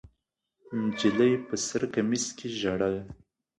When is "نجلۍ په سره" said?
0.81-1.85